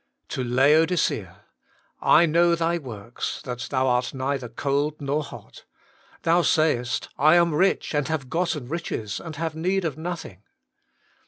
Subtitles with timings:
[0.29, 1.43] To Laodicea:'
[2.01, 5.65] / knozv thy zvorks, that thou art neither cold nor hot.
[6.23, 10.41] Thou sayest, I am rich and have gotten riches, and have need of nothing.'